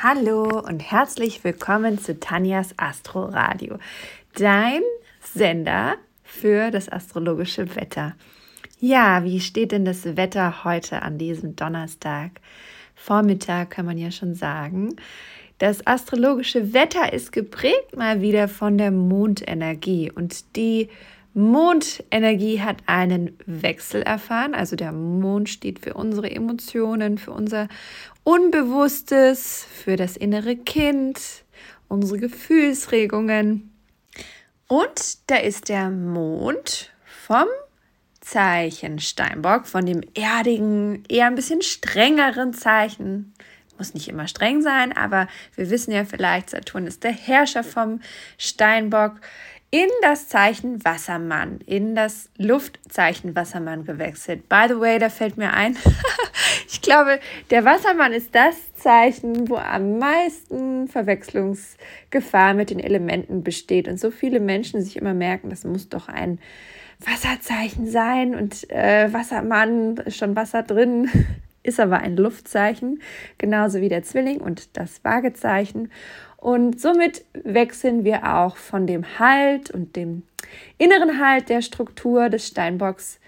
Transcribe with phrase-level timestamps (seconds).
[0.00, 3.78] Hallo und herzlich willkommen zu Tanjas Astro Radio,
[4.36, 4.82] dein
[5.20, 8.14] Sender für das astrologische Wetter.
[8.78, 12.40] Ja, wie steht denn das Wetter heute an diesem Donnerstag?
[12.94, 14.94] Vormittag kann man ja schon sagen.
[15.58, 20.90] Das astrologische Wetter ist geprägt mal wieder von der Mondenergie und die
[21.38, 24.54] Mondenergie hat einen Wechsel erfahren.
[24.54, 27.68] Also der Mond steht für unsere Emotionen, für unser
[28.24, 31.20] Unbewusstes, für das innere Kind,
[31.86, 33.72] unsere Gefühlsregungen.
[34.66, 37.46] Und da ist der Mond vom
[38.20, 43.32] Zeichen Steinbock, von dem erdigen, eher ein bisschen strengeren Zeichen.
[43.78, 48.00] Muss nicht immer streng sein, aber wir wissen ja vielleicht, Saturn ist der Herrscher vom
[48.36, 49.20] Steinbock
[49.70, 54.48] in das Zeichen Wassermann, in das Luftzeichen Wassermann gewechselt.
[54.48, 55.76] By the way, da fällt mir ein,
[56.68, 63.88] ich glaube, der Wassermann ist das Zeichen, wo am meisten Verwechslungsgefahr mit den Elementen besteht.
[63.88, 66.38] Und so viele Menschen sich immer merken, das muss doch ein
[67.00, 71.08] Wasserzeichen sein und äh, Wassermann ist schon Wasser drin,
[71.62, 73.00] ist aber ein Luftzeichen,
[73.36, 75.90] genauso wie der Zwilling und das Waagezeichen.
[76.38, 80.22] Und somit wechseln wir auch von dem Halt und dem
[80.78, 83.18] inneren Halt der Struktur des Steinbocks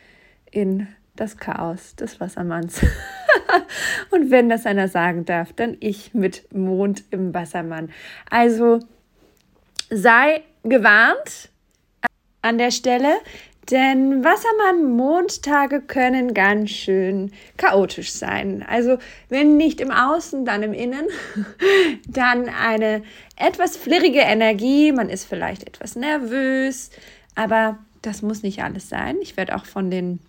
[0.51, 2.81] in das Chaos des Wassermanns.
[4.11, 7.91] und wenn das einer sagen darf, dann ich mit Mond im Wassermann.
[8.31, 8.79] Also
[9.91, 11.51] sei gewarnt
[12.43, 13.19] an der Stelle,
[13.71, 18.65] denn Wassermann-Mondtage können ganz schön chaotisch sein.
[18.69, 21.07] Also wenn nicht im Außen, dann im Innen.
[22.07, 23.03] dann eine
[23.37, 24.93] etwas flirrige Energie.
[24.93, 26.91] Man ist vielleicht etwas nervös,
[27.35, 29.17] aber das muss nicht alles sein.
[29.21, 30.21] Ich werde auch von den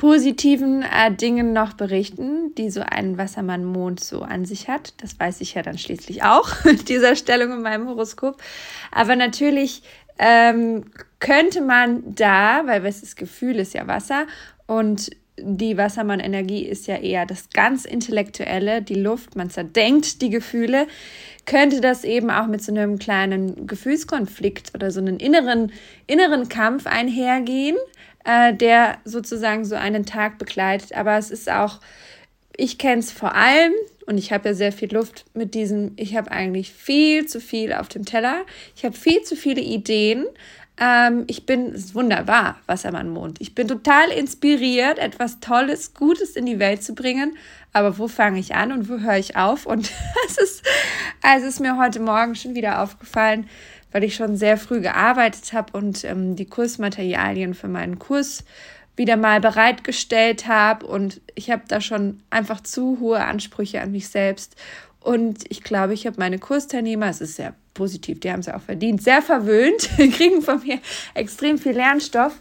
[0.00, 4.94] positiven äh, Dingen noch berichten, die so ein Wassermann-Mond so an sich hat.
[5.02, 8.42] Das weiß ich ja dann schließlich auch mit dieser Stellung in meinem Horoskop.
[8.90, 9.82] Aber natürlich
[10.20, 10.84] ähm,
[11.18, 14.26] könnte man da, weil das Gefühl ist ja Wasser
[14.66, 15.10] und
[15.42, 20.86] die Wassermann-Energie ist ja eher das ganz Intellektuelle, die Luft, man zerdenkt die Gefühle,
[21.46, 25.72] könnte das eben auch mit so einem kleinen Gefühlskonflikt oder so einem inneren,
[26.06, 27.76] inneren Kampf einhergehen,
[28.24, 30.94] äh, der sozusagen so einen Tag begleitet.
[30.94, 31.80] Aber es ist auch,
[32.54, 33.72] ich kenne es vor allem
[34.10, 37.72] und ich habe ja sehr viel Luft mit diesem, ich habe eigentlich viel zu viel
[37.72, 38.44] auf dem Teller.
[38.74, 40.26] Ich habe viel zu viele Ideen.
[40.80, 43.40] Ähm, ich bin, es ist wunderbar, Wassermann-Mond.
[43.40, 47.36] Ich bin total inspiriert, etwas Tolles, Gutes in die Welt zu bringen.
[47.72, 49.64] Aber wo fange ich an und wo höre ich auf?
[49.64, 49.92] Und
[50.26, 50.64] es ist,
[51.22, 53.46] also ist mir heute Morgen schon wieder aufgefallen,
[53.92, 58.42] weil ich schon sehr früh gearbeitet habe und ähm, die Kursmaterialien für meinen Kurs
[59.00, 64.10] wieder mal bereitgestellt habe und ich habe da schon einfach zu hohe Ansprüche an mich
[64.10, 64.56] selbst.
[65.00, 68.56] Und ich glaube, ich habe meine Kursteilnehmer, es ist sehr positiv, die haben es ja
[68.56, 70.80] auch verdient, sehr verwöhnt, kriegen von mir
[71.14, 72.34] extrem viel Lernstoff,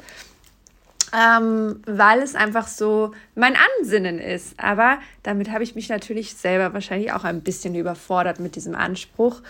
[1.17, 4.59] ähm, weil es einfach so mein Ansinnen ist.
[4.59, 9.41] Aber damit habe ich mich natürlich selber wahrscheinlich auch ein bisschen überfordert mit diesem Anspruch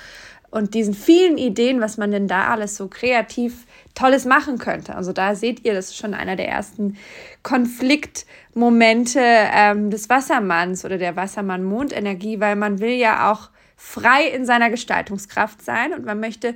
[0.52, 3.66] und diesen vielen Ideen, was man denn da alles so kreativ
[3.96, 4.96] Tolles machen könnte.
[4.96, 6.98] Also da seht ihr, das ist schon einer der ersten
[7.44, 14.70] Konfliktmomente ähm, des Wassermanns oder der Wassermann-Mondenergie, weil man will ja auch frei in seiner
[14.70, 16.56] Gestaltungskraft sein und man möchte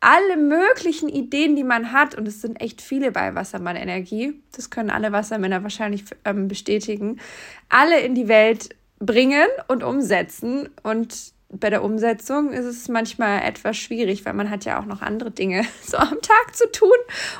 [0.00, 4.90] alle möglichen Ideen, die man hat, und es sind echt viele bei Wassermann-Energie, das können
[4.90, 7.20] alle Wassermänner wahrscheinlich ähm, bestätigen,
[7.68, 13.76] alle in die Welt bringen und umsetzen und bei der Umsetzung ist es manchmal etwas
[13.76, 16.96] schwierig, weil man hat ja auch noch andere Dinge so am Tag zu tun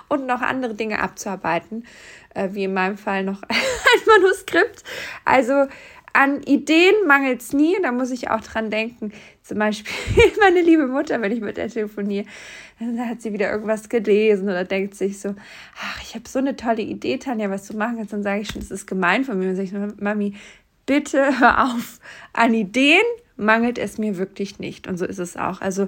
[0.09, 1.87] und noch andere Dinge abzuarbeiten,
[2.35, 4.85] äh, wie in meinem Fall noch ein Manuskript.
[5.25, 5.67] Also
[6.13, 9.13] an Ideen mangelt es nie, da muss ich auch dran denken.
[9.43, 9.93] Zum Beispiel
[10.41, 12.27] meine liebe Mutter, wenn ich mit der telefoniere,
[12.79, 15.35] dann hat sie wieder irgendwas gelesen oder denkt sich so,
[15.81, 18.13] ach, ich habe so eine tolle Idee, Tanja, was du machen kannst.
[18.13, 19.49] Dann sage ich schon, das ist gemein von mir.
[19.49, 20.35] Und sage ich, Mami,
[20.85, 21.99] bitte hör auf.
[22.35, 23.03] An Ideen
[23.43, 24.87] mangelt es mir wirklich nicht.
[24.87, 25.61] Und so ist es auch.
[25.61, 25.87] Also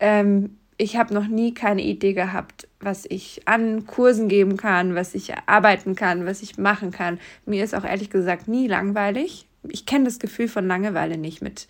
[0.00, 5.14] ähm, ich habe noch nie keine Idee gehabt, was ich an Kursen geben kann, was
[5.14, 7.18] ich arbeiten kann, was ich machen kann.
[7.46, 9.46] Mir ist auch ehrlich gesagt nie langweilig.
[9.68, 11.66] Ich kenne das Gefühl von Langeweile nicht mit.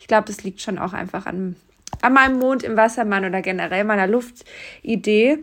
[0.00, 1.56] Ich glaube, das liegt schon auch einfach an,
[2.02, 5.38] an meinem Mond im Wassermann oder generell meiner Luftidee.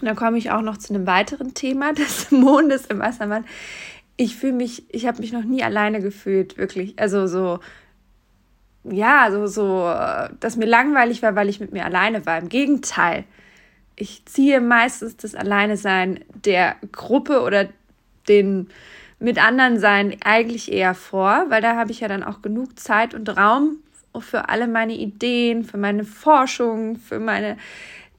[0.00, 3.44] Und dann komme ich auch noch zu einem weiteren Thema des Mondes im Wassermann.
[4.16, 6.98] Ich fühle mich, ich habe mich noch nie alleine gefühlt, wirklich.
[6.98, 7.60] Also so
[8.84, 9.84] ja, so, so,
[10.40, 12.38] dass mir langweilig war, weil ich mit mir alleine war.
[12.38, 13.24] Im Gegenteil,
[13.96, 17.68] ich ziehe meistens das Alleine sein der Gruppe oder
[18.28, 18.68] den
[19.18, 23.14] mit anderen sein eigentlich eher vor, weil da habe ich ja dann auch genug Zeit
[23.14, 23.78] und Raum
[24.20, 27.56] für alle meine Ideen, für meine Forschung, für meine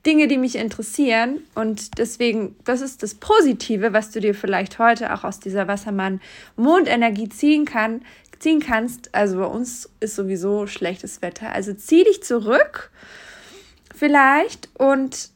[0.05, 1.39] Dinge, die mich interessieren.
[1.55, 7.29] Und deswegen, das ist das Positive, was du dir vielleicht heute auch aus dieser Wassermann-Mondenergie
[7.29, 8.01] ziehen, kann,
[8.39, 9.13] ziehen kannst.
[9.13, 11.51] Also bei uns ist sowieso schlechtes Wetter.
[11.51, 12.91] Also zieh dich zurück
[13.93, 15.29] vielleicht und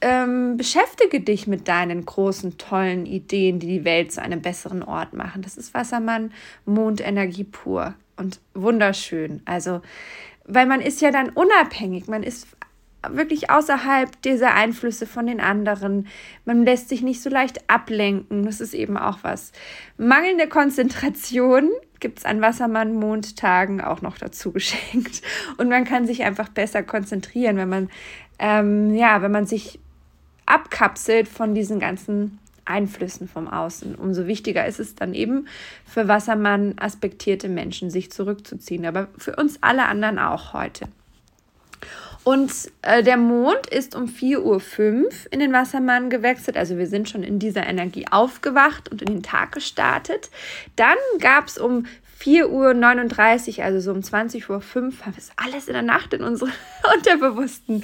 [0.00, 5.14] ähm, beschäftige dich mit deinen großen, tollen Ideen, die die Welt zu einem besseren Ort
[5.14, 5.42] machen.
[5.42, 6.32] Das ist Wassermann,
[6.66, 9.40] Mondenergie pur und wunderschön.
[9.46, 9.80] Also,
[10.46, 12.46] weil man ist ja dann unabhängig, man ist
[13.12, 16.06] wirklich außerhalb dieser Einflüsse von den anderen.
[16.44, 18.44] Man lässt sich nicht so leicht ablenken.
[18.44, 19.52] Das ist eben auch was.
[19.96, 21.70] Mangelnde Konzentration
[22.00, 25.22] gibt es an Wassermann-Mondtagen auch noch dazu geschenkt.
[25.56, 27.90] Und man kann sich einfach besser konzentrieren, wenn man,
[28.38, 29.78] ähm, ja, wenn man sich
[30.46, 33.94] abkapselt von diesen ganzen Einflüssen vom Außen.
[33.94, 35.48] Umso wichtiger ist es dann eben
[35.86, 38.86] für Wassermann aspektierte Menschen, sich zurückzuziehen.
[38.86, 40.88] Aber für uns alle anderen auch heute.
[42.24, 46.56] Und äh, der Mond ist um 4.05 Uhr in den Wassermann gewechselt.
[46.56, 50.30] Also wir sind schon in dieser Energie aufgewacht und in den Tag gestartet.
[50.74, 51.84] Dann gab es um
[52.20, 56.52] 4.39 Uhr, also so um 20.05 Uhr, ist alles in der Nacht in unserem
[56.94, 57.82] Unterbewussten,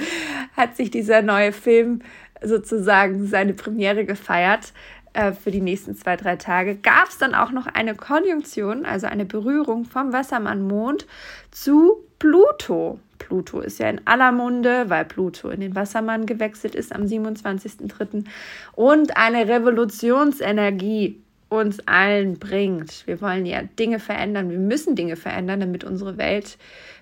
[0.57, 2.01] hat sich dieser neue Film
[2.43, 4.73] sozusagen seine Premiere gefeiert
[5.13, 6.77] äh, für die nächsten zwei, drei Tage.
[6.77, 11.07] Gab es dann auch noch eine Konjunktion, also eine Berührung vom Wassermann-Mond
[11.51, 12.99] zu Pluto.
[13.21, 18.25] Pluto ist ja in aller Munde, weil Pluto in den Wassermann gewechselt ist am 27.03.
[18.73, 23.07] und eine Revolutionsenergie uns allen bringt.
[23.07, 26.59] Wir wollen ja Dinge verändern, wir müssen Dinge verändern, damit unsere Welt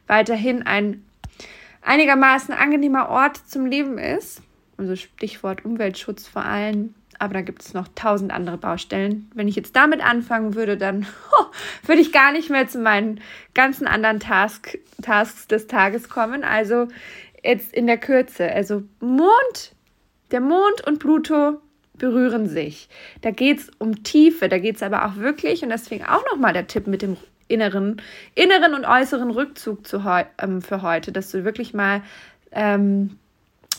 [0.07, 1.05] weiterhin ein
[1.83, 4.43] einigermaßen angenehmer Ort zum Leben ist.
[4.77, 6.95] Also Stichwort Umweltschutz vor allem.
[7.19, 9.31] Aber da gibt es noch tausend andere Baustellen.
[9.35, 11.07] Wenn ich jetzt damit anfangen würde, dann
[11.41, 11.45] oh,
[11.87, 13.21] würde ich gar nicht mehr zu meinen
[13.55, 16.45] ganzen anderen Task, Tasks des Tages kommen.
[16.45, 16.89] Also
[17.43, 18.51] jetzt in der Kürze.
[18.51, 19.75] Also Mond,
[20.31, 21.61] der Mond und Pluto
[21.95, 22.89] berühren sich.
[23.23, 26.53] Da geht es um Tiefe, da geht es aber auch wirklich, und deswegen auch nochmal
[26.53, 27.17] der Tipp mit dem
[27.49, 28.01] inneren,
[28.35, 32.03] inneren und äußeren Rückzug zu heu ähm, für heute, dass du wirklich mal
[32.53, 33.19] ähm,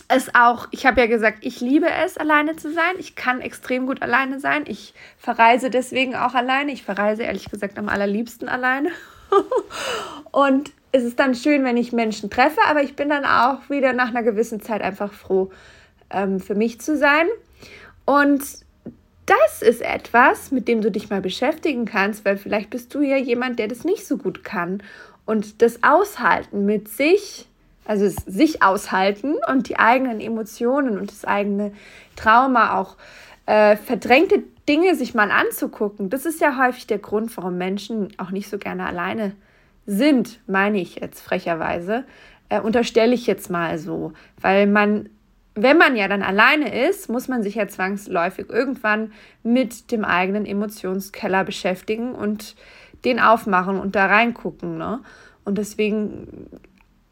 [0.09, 2.95] es auch, ich habe ja gesagt, ich liebe es, alleine zu sein.
[2.97, 4.63] Ich kann extrem gut alleine sein.
[4.65, 6.71] Ich verreise deswegen auch alleine.
[6.71, 8.89] Ich verreise ehrlich gesagt am allerliebsten alleine.
[10.31, 13.93] und es ist dann schön, wenn ich Menschen treffe, aber ich bin dann auch wieder
[13.93, 15.51] nach einer gewissen Zeit einfach froh,
[16.09, 17.27] ähm, für mich zu sein.
[18.05, 18.41] Und
[19.27, 23.17] das ist etwas, mit dem du dich mal beschäftigen kannst, weil vielleicht bist du ja
[23.17, 24.81] jemand, der das nicht so gut kann.
[25.27, 27.48] Und das Aushalten mit sich
[27.89, 31.71] also sich aushalten und die eigenen Emotionen und das eigene
[32.15, 32.97] Trauma auch
[33.47, 36.11] äh, verdrängte Dinge sich mal anzugucken.
[36.11, 39.35] Das ist ja häufig der Grund, warum Menschen auch nicht so gerne alleine
[39.87, 42.03] sind, meine ich jetzt frecherweise.
[42.49, 45.09] Äh, unterstelle ich jetzt mal so, weil man
[45.55, 49.11] wenn man ja dann alleine ist, muss man sich ja zwangsläufig irgendwann
[49.43, 52.55] mit dem eigenen Emotionskeller beschäftigen und
[53.03, 54.77] den aufmachen und da reingucken.
[54.77, 54.99] Ne?
[55.43, 56.61] Und deswegen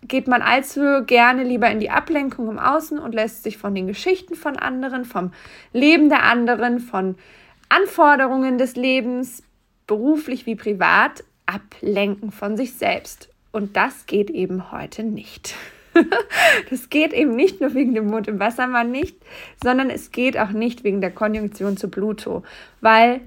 [0.08, 3.88] geht man allzu gerne lieber in die Ablenkung im Außen und lässt sich von den
[3.88, 5.32] Geschichten von anderen, vom
[5.74, 7.16] Leben der anderen, von
[7.70, 9.44] Anforderungen des Lebens,
[9.86, 13.30] beruflich wie privat, ablenken von sich selbst.
[13.52, 15.56] Und das geht eben heute nicht.
[16.70, 19.18] das geht eben nicht nur wegen dem Mond im Wassermann nicht,
[19.64, 22.44] sondern es geht auch nicht wegen der Konjunktion zu Pluto,
[22.82, 23.22] weil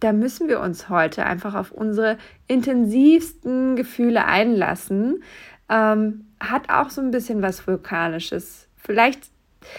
[0.00, 5.22] da müssen wir uns heute einfach auf unsere intensivsten Gefühle einlassen,
[5.68, 8.68] ähm, hat auch so ein bisschen was Vulkanisches.
[8.76, 9.20] Vielleicht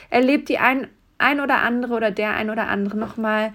[0.10, 3.54] erlebt die ein, ein oder andere oder der ein oder andere nochmal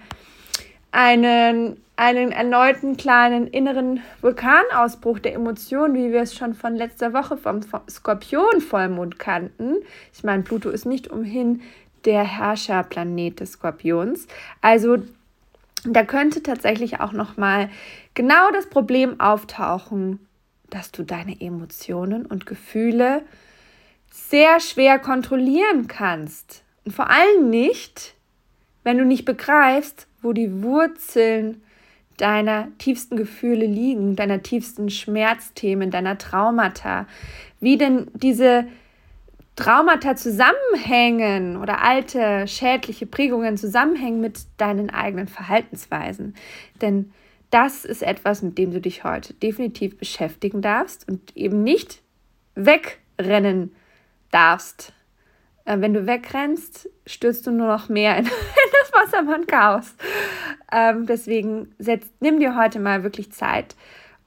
[0.91, 7.37] einen, einen erneuten kleinen inneren Vulkanausbruch der Emotionen, wie wir es schon von letzter Woche
[7.37, 9.77] vom Skorpion-Vollmond kannten.
[10.13, 11.61] Ich meine, Pluto ist nicht umhin
[12.05, 14.27] der Herrscherplanet des Skorpions.
[14.61, 14.97] Also
[15.85, 17.69] da könnte tatsächlich auch nochmal
[18.13, 20.19] genau das Problem auftauchen,
[20.73, 23.21] dass du deine Emotionen und Gefühle
[24.11, 26.63] sehr schwer kontrollieren kannst.
[26.83, 28.15] Und vor allem nicht,
[28.83, 31.61] wenn du nicht begreifst, wo die Wurzeln
[32.17, 37.07] deiner tiefsten Gefühle liegen, deiner tiefsten Schmerzthemen, deiner Traumata,
[37.59, 38.65] wie denn diese
[39.55, 46.35] Traumata zusammenhängen oder alte schädliche Prägungen zusammenhängen mit deinen eigenen Verhaltensweisen.
[46.81, 47.13] Denn
[47.53, 52.01] das ist etwas, mit dem du dich heute definitiv beschäftigen darfst und eben nicht
[52.55, 53.75] wegrennen
[54.31, 54.91] darfst.
[55.65, 59.95] Äh, wenn du wegrennst, stürzt du nur noch mehr in, in das Wassermann-Chaos.
[60.71, 63.75] Ähm, deswegen setz, nimm dir heute mal wirklich Zeit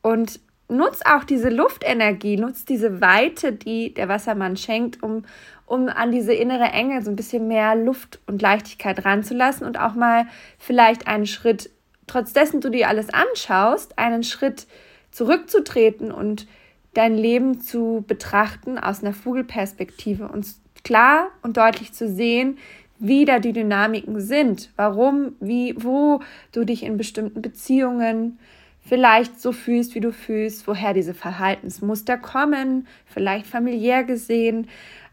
[0.03, 5.25] und nutz auch diese Luftenergie, nutz diese Weite, die der Wassermann schenkt, um,
[5.67, 9.95] um an diese innere Enge so ein bisschen mehr Luft und Leichtigkeit ranzulassen und auch
[9.95, 10.27] mal
[10.59, 11.71] vielleicht einen Schritt,
[12.07, 14.67] trotz dessen du dir alles anschaust, einen Schritt
[15.11, 16.47] zurückzutreten und
[16.95, 20.47] dein Leben zu betrachten aus einer Vogelperspektive und
[20.85, 22.59] klar und deutlich zu sehen,
[22.99, 26.21] wie da die Dynamiken sind, warum, wie, wo
[26.53, 28.39] du dich in bestimmten Beziehungen
[28.81, 34.69] vielleicht so fühlst, wie du fühlst, woher diese Verhaltensmuster kommen, vielleicht familiär gesehen,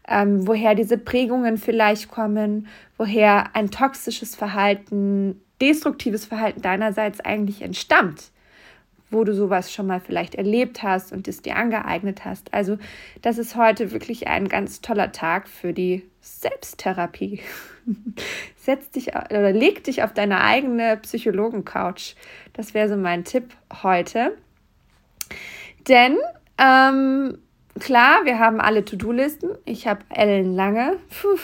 [0.08, 8.30] ähm, woher diese Prägungen vielleicht kommen, woher ein toxisches Verhalten, destruktives Verhalten deinerseits eigentlich entstammt
[9.14, 12.52] wo du sowas schon mal vielleicht erlebt hast und es dir angeeignet hast.
[12.52, 12.76] Also
[13.22, 17.40] das ist heute wirklich ein ganz toller Tag für die Selbsttherapie.
[18.56, 22.14] Setz dich oder leg dich auf deine eigene Psychologen-Couch.
[22.52, 24.36] Das wäre so mein Tipp heute.
[25.88, 26.16] Denn
[26.58, 27.38] ähm,
[27.78, 29.50] klar, wir haben alle To-Do-Listen.
[29.64, 30.96] Ich habe ellenlange.
[31.20, 31.38] Puh,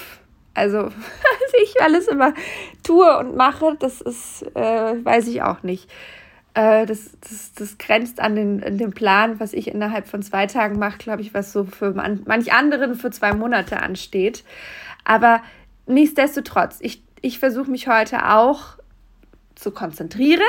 [0.55, 0.91] also,
[1.63, 2.35] ich alles immer
[2.83, 5.91] tue und mache, das ist, äh, weiß ich auch nicht.
[6.55, 10.47] Äh, das, das, das grenzt an den, an den Plan, was ich innerhalb von zwei
[10.47, 14.45] Tagen mache, glaube ich, was so für man, manch anderen für zwei Monate ansteht.
[15.05, 15.43] Aber
[15.87, 18.77] nichtsdestotrotz, ich, ich versuche mich heute auch
[19.55, 20.43] zu konzentrieren.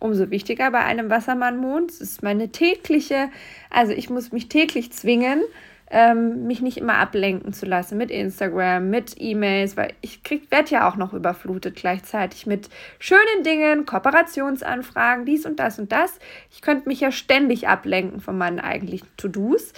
[0.00, 1.90] Umso wichtiger bei einem Wassermannmond.
[1.90, 3.30] Es ist meine tägliche,
[3.68, 5.42] also ich muss mich täglich zwingen,
[5.90, 10.88] ähm, mich nicht immer ablenken zu lassen mit Instagram, mit E-Mails, weil ich werde ja
[10.88, 12.68] auch noch überflutet gleichzeitig mit
[12.98, 16.18] schönen Dingen, Kooperationsanfragen, dies und das und das.
[16.50, 19.72] Ich könnte mich ja ständig ablenken von meinen eigentlichen To-Dos.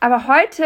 [0.00, 0.64] Aber heute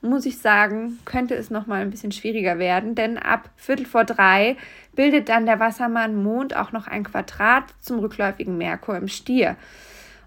[0.00, 4.04] muss ich sagen, könnte es noch mal ein bisschen schwieriger werden, denn ab Viertel vor
[4.04, 4.56] drei
[4.94, 9.56] bildet dann der Wassermann Mond auch noch ein Quadrat zum rückläufigen Merkur im Stier.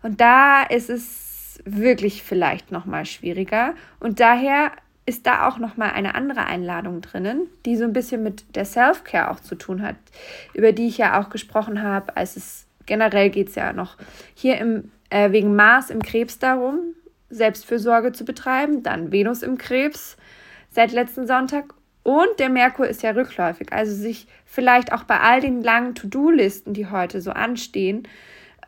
[0.01, 1.34] Und da ist es
[1.65, 3.73] wirklich vielleicht noch mal schwieriger.
[3.99, 4.71] Und daher
[5.05, 8.65] ist da auch noch mal eine andere Einladung drinnen, die so ein bisschen mit der
[8.65, 9.95] Self-Care auch zu tun hat,
[10.53, 13.97] über die ich ja auch gesprochen habe, als es generell geht es ja noch
[14.33, 16.79] hier im äh, wegen Mars im Krebs darum,
[17.29, 20.17] Selbstfürsorge zu betreiben, dann Venus im Krebs
[20.71, 21.73] seit letzten Sonntag.
[22.03, 26.73] Und der Merkur ist ja rückläufig, also sich vielleicht auch bei all den langen To-Do-Listen,
[26.73, 28.07] die heute so anstehen,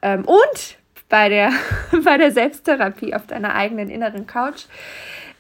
[0.02, 0.78] ähm, und
[1.10, 1.52] bei der,
[2.04, 4.66] bei der Selbsttherapie auf deiner eigenen inneren Couch,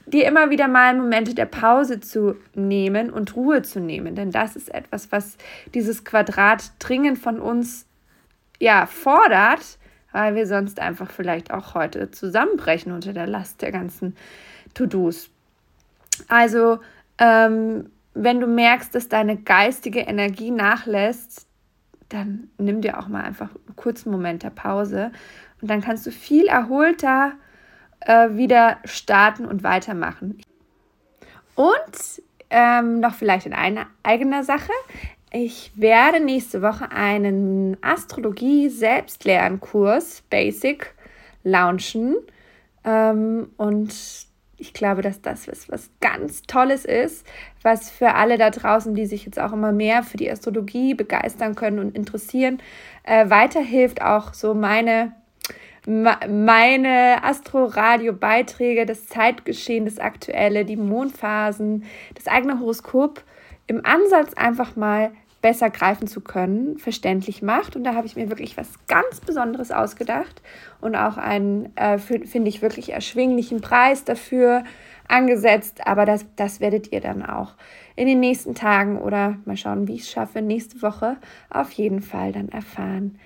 [0.06, 4.16] dir immer wieder mal Momente der Pause zu nehmen und Ruhe zu nehmen.
[4.16, 5.38] Denn das ist etwas, was
[5.74, 7.86] dieses Quadrat dringend von uns
[8.60, 9.78] ja, fordert,
[10.14, 14.16] weil wir sonst einfach vielleicht auch heute zusammenbrechen unter der Last der ganzen
[14.74, 15.30] To-Dos.
[16.28, 16.80] Also,
[17.20, 21.46] ähm, wenn du merkst, dass deine geistige Energie nachlässt,
[22.10, 25.12] dann nimm dir auch mal einfach einen kurzen Moment der Pause
[25.62, 27.34] und dann kannst du viel erholter
[28.02, 30.42] äh, wieder starten und weitermachen.
[31.56, 34.74] Und ähm, noch vielleicht in einer eigener Sache.
[35.32, 40.94] Ich werde nächste Woche einen Astrologie-Selbstlernkurs Basic
[41.44, 42.16] launchen.
[42.86, 43.94] Ähm, und
[44.58, 47.26] ich glaube, dass das was, was ganz Tolles ist,
[47.62, 51.56] was für alle da draußen, die sich jetzt auch immer mehr für die Astrologie begeistern
[51.56, 52.60] können und interessieren,
[53.04, 55.14] äh, weiterhilft, auch so meine
[55.88, 63.24] meine Astro-Radio-Beiträge, das Zeitgeschehen, das Aktuelle, die Mondphasen, das eigene Horoskop
[63.67, 67.77] im Ansatz einfach mal besser greifen zu können, verständlich macht.
[67.77, 70.41] Und da habe ich mir wirklich was ganz Besonderes ausgedacht
[70.82, 74.65] und auch einen, äh, finde ich, wirklich erschwinglichen Preis dafür
[75.08, 75.88] angesetzt.
[75.88, 77.53] Aber das, das werdet ihr dann auch
[77.96, 81.15] in den nächsten Tagen oder mal schauen, wie ich es schaffe, nächste Woche
[81.50, 83.17] auf jeden Fall dann erfahren.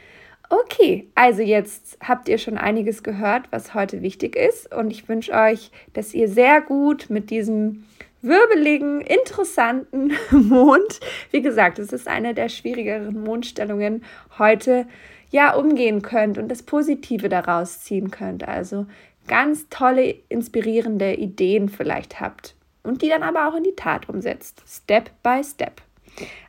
[0.52, 4.76] Okay, also jetzt habt ihr schon einiges gehört, was heute wichtig ist.
[4.76, 7.86] Und ich wünsche euch, dass ihr sehr gut mit diesem
[8.22, 11.00] wirbeligen, interessanten Mond,
[11.32, 14.04] wie gesagt, es ist eine der schwierigeren Mondstellungen
[14.38, 14.88] heute,
[15.30, 18.46] ja, umgehen könnt und das Positive daraus ziehen könnt.
[18.46, 18.88] Also
[19.30, 24.62] ganz tolle, inspirierende Ideen vielleicht habt und die dann aber auch in die Tat umsetzt.
[24.68, 25.82] Step by Step.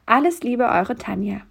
[0.06, 1.42] Alles Liebe, eure Tanja.